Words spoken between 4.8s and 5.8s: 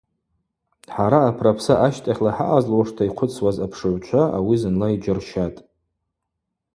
йджьарщатӏ.